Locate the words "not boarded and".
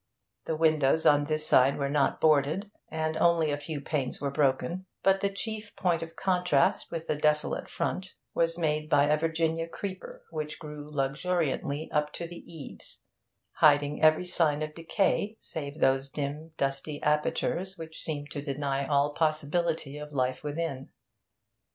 1.87-3.15